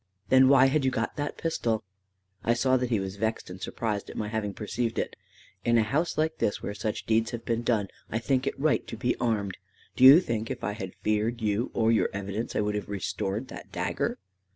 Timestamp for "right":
8.59-8.87